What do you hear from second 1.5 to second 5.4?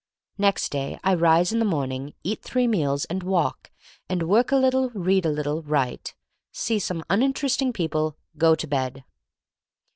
in the morning; eat three meals; and walk; and work a little, read a